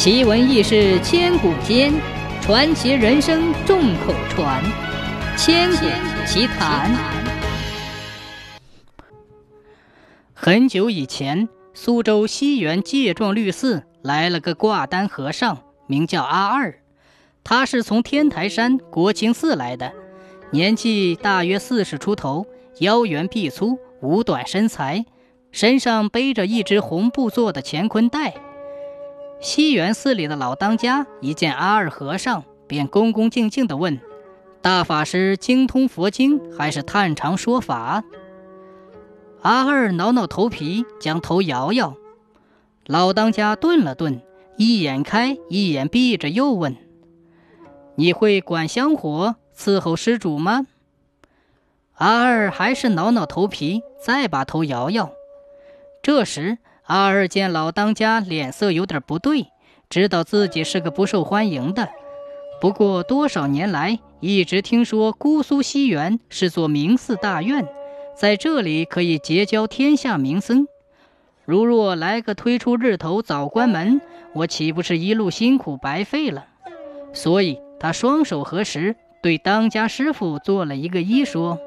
[0.00, 1.92] 奇闻异事千古间，
[2.40, 4.64] 传奇人生众口传。
[5.36, 5.76] 千古
[6.26, 6.90] 奇谈。
[10.32, 16.80] 很久以前，苏州西园戒幢律寺来了个挂单和尚，名叫阿二。
[17.44, 19.92] 他是从天台山国清寺来的，
[20.50, 22.46] 年纪大约四十出头，
[22.78, 25.04] 腰圆臂粗，五短身材，
[25.52, 28.32] 身上背着一只红布做的乾坤袋。
[29.40, 33.98] 西园寺里的老当家一见阿二和尚，便恭恭敬敬地问
[34.60, 38.04] ：“大法师精通佛经，还是探长说法？”
[39.40, 41.96] 阿二挠挠头皮，将头摇摇。
[42.84, 44.20] 老当家顿了顿，
[44.58, 46.76] 一眼开，一眼闭着，又问
[47.96, 50.66] ：“你会管香火，伺候施主吗？”
[51.96, 55.10] 阿二还是挠挠头皮，再把头摇摇。
[56.02, 56.58] 这时，
[56.90, 59.46] 阿二见老当家脸色有点不对，
[59.88, 61.88] 知道自己是个不受欢迎的。
[62.60, 67.68] 不过多少年来一直听说姑苏西园是座名寺大院，
[68.16, 70.66] 在这里可以结交天下名僧。
[71.44, 74.00] 如若来个推出日头早关门，
[74.32, 76.44] 我岂不是一路辛苦白费了？
[77.12, 81.60] 所以他双手合十，对当家师傅做了一个揖，说。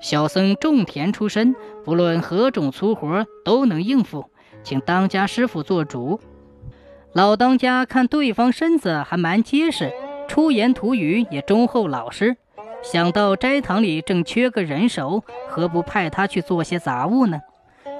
[0.00, 4.29] 小僧种田出身，不论何种粗活都能应付，
[4.62, 6.20] 请当家师傅做主。
[7.12, 9.92] 老当家看对方身子还蛮结实，
[10.28, 12.36] 出言吐语也忠厚老实，
[12.82, 17.40] 想到斋堂里正缺个人手，何不派他去做些杂物呢？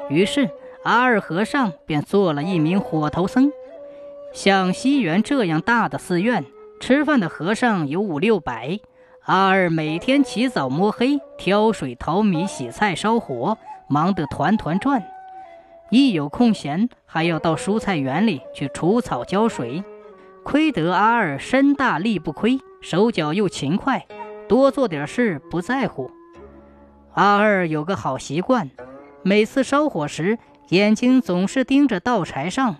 [0.08, 0.48] 于是
[0.84, 3.52] 阿二和尚便做了一名火头僧。
[4.32, 6.44] 像西园这样大的寺院，
[6.80, 8.78] 吃饭的和尚有五六百。
[9.24, 15.04] 阿二每天起早摸黑，挑水、淘米、洗菜、烧火，忙得团团转。
[15.90, 19.84] 一有空闲，还要到蔬菜园里去除草、浇水。
[20.42, 24.06] 亏得阿二身大力不亏，手脚又勤快，
[24.48, 26.10] 多做点事不在乎。
[27.14, 28.70] 阿二有个好习惯，
[29.22, 32.76] 每次烧火时，眼睛总是盯着稻柴上，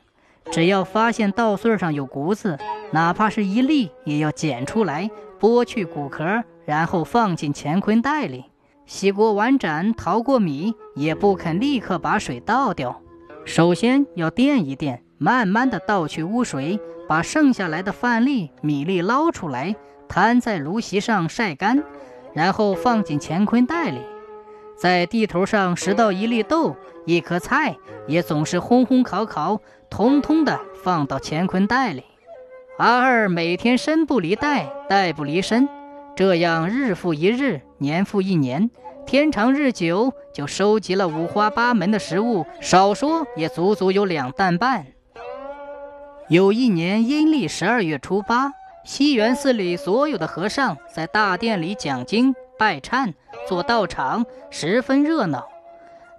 [0.51, 2.59] 只要发现稻穗上有谷子，
[2.93, 5.11] 哪怕是一粒，也要捡出来。
[5.41, 8.45] 剥去谷壳，然后放进乾坤袋里。
[8.91, 13.01] 洗过碗盏，淘过米，也不肯立刻把水倒掉。
[13.45, 19.77] 首先要垫一垫，慢慢的倒去污水，把剩下来的饭粒、米粒捞出来，
[20.09, 21.85] 摊在炉席上晒干，
[22.35, 24.01] 然后放进乾坤袋里。
[24.77, 26.75] 在地头上拾到一粒豆、
[27.07, 27.77] 一颗菜，
[28.09, 32.03] 也总是烘烘烤烤，通通的放到乾坤袋里。
[32.77, 35.69] 阿二每天身不离袋，袋不离身，
[36.17, 38.71] 这样日复一日，年复一年，
[39.07, 44.87] 天长日久，就收集了五花八门的食物，少说也足足有两担半。
[46.29, 48.53] 有一年阴历十二月初八，
[48.85, 53.15] 西园寺里所有的和尚在大殿里讲经、拜忏、
[53.49, 55.49] 做道场，十分热闹。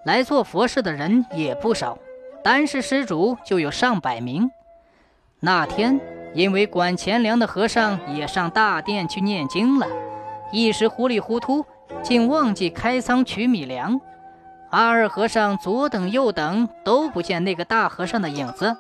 [0.04, 2.00] 来做佛事的人也不少，
[2.44, 4.50] 单是施主就有上百名。
[5.40, 6.21] 那天。
[6.34, 9.88] 因为管钱粮的和尚也上大殿去念经了，
[10.52, 11.66] 一时糊里糊涂，
[12.02, 14.00] 竟忘记开仓取米粮。
[14.70, 18.78] 阿二和尚左等右等都不见那个大和尚的影子，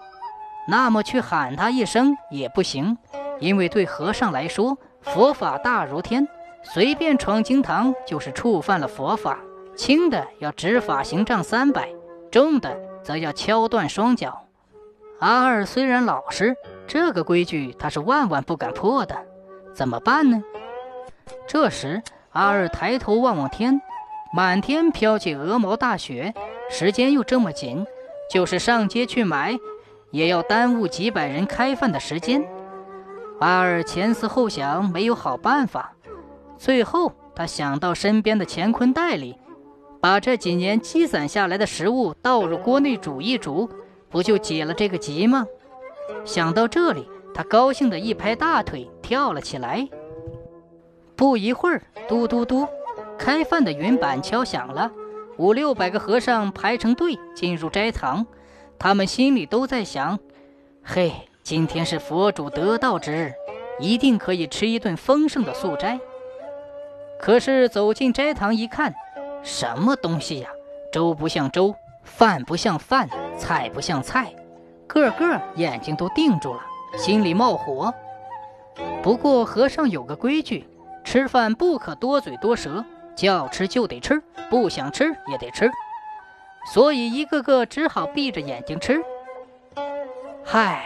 [0.69, 2.97] 那么去喊他一声也不行，
[3.41, 6.25] 因为对和尚来说，佛法大如天，
[6.63, 9.37] 随便闯经堂就是触犯了佛法，
[9.75, 11.89] 轻的要执法行杖三百，
[12.31, 14.45] 重的则要敲断双脚。
[15.19, 16.55] 阿二虽然老实。
[16.91, 19.15] 这个规矩他是万万不敢破的，
[19.73, 20.43] 怎么办呢？
[21.47, 23.81] 这时，阿二抬头望望天，
[24.33, 26.33] 满天飘起鹅毛大雪，
[26.69, 27.85] 时间又这么紧，
[28.29, 29.57] 就是上街去买，
[30.09, 32.45] 也要耽误几百人开饭的时间。
[33.39, 35.93] 阿二前思后想，没有好办法。
[36.57, 39.37] 最后，他想到身边的乾坤袋里，
[40.01, 43.69] 把这几年积攒下来的食物倒入锅内煮一煮，
[44.09, 45.47] 不就解了这个急吗？
[46.25, 49.87] 想到这里，他高兴地一拍大腿，跳了起来。
[51.15, 52.67] 不一会儿，嘟嘟嘟，
[53.17, 54.91] 开饭的云板敲响了。
[55.37, 58.25] 五六百个和尚排成队进入斋堂，
[58.77, 60.19] 他们心里都在想：
[60.83, 61.11] 嘿，
[61.43, 63.33] 今天是佛主得道之日，
[63.79, 65.99] 一定可以吃一顿丰盛的素斋。
[67.19, 68.93] 可是走进斋堂一看，
[69.41, 70.49] 什么东西呀？
[70.91, 71.73] 粥不像粥，
[72.03, 74.33] 饭不像饭，菜不像菜。
[74.91, 76.59] 个个眼睛都定住了，
[76.97, 77.93] 心里冒火。
[79.01, 80.67] 不过和尚有个规矩，
[81.05, 82.83] 吃饭不可多嘴多舌，
[83.15, 85.71] 叫吃就得吃，不想吃也得吃。
[86.73, 89.01] 所以一个个只好闭着眼睛吃。
[90.43, 90.83] 嗨，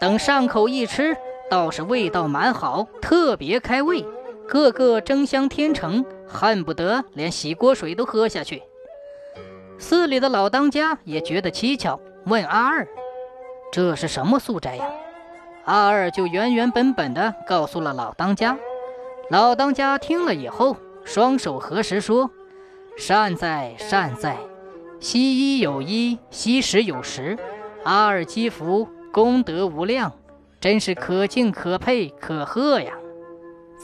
[0.00, 1.16] 等上口一吃，
[1.50, 4.06] 倒是味道蛮好，特别开胃，
[4.46, 8.62] 个个争相天成，恨不得连洗锅水都喝下去。
[9.78, 12.86] 寺里的老当家也觉得蹊跷，问阿二
[13.70, 14.84] ：“这是什么素斋呀？”
[15.64, 18.56] 阿二就原原本本的告诉了老当家。
[19.30, 22.30] 老当家听了以后，双手合十说
[22.96, 24.38] ：“善哉善哉，
[25.00, 27.36] 西医有医，西食有食，
[27.84, 30.12] 阿二积福，功德无量，
[30.58, 32.94] 真是可敬可佩可贺呀！”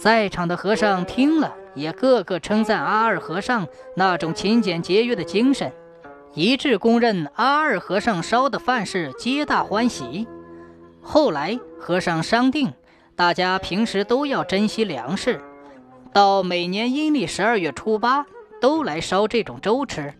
[0.03, 5.71] 在场的和尚听了，也个个称赞阿二和尚那种勤俭节约的精神。
[6.37, 10.27] 一致公认阿二和尚烧的饭是皆大欢喜。
[11.01, 12.73] 后来和尚商定，
[13.15, 15.41] 大家平时都要珍惜粮食，
[16.13, 18.27] 到每年阴历十二月初八
[18.61, 20.13] 都来烧这种粥吃。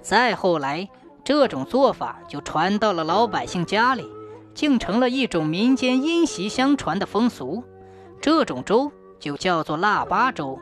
[0.00, 0.88] 再后来，
[1.22, 4.08] 这种做法就传到了老百姓家里，
[4.54, 7.62] 竟成了一种民间因袭相传的风俗。
[8.18, 8.90] 这种粥
[9.20, 10.58] 就叫做腊八粥。